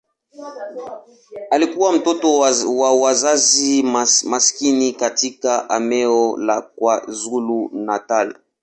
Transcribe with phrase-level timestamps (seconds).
[1.51, 2.37] Alikuwa mtoto
[2.77, 3.83] wa wazazi
[4.25, 8.35] maskini katika eneo la KwaZulu-Natal.